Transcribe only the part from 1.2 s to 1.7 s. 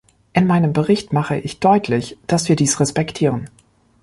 ich